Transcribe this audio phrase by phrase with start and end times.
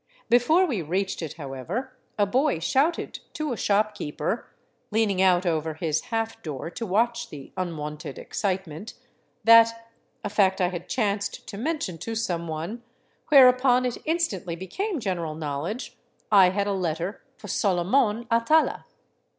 [0.31, 4.47] Before we reached it, however, a boy shouted to a shopkeeper,
[4.89, 8.95] leaning out over his half door to watch the unwonted excitement,
[9.43, 9.89] that—
[10.23, 12.81] a fact I had chanced to mention to some one,
[13.29, 15.95] whereupon it instantly became general knowledge—
[16.31, 18.87] I had a letter for Solomon Atala.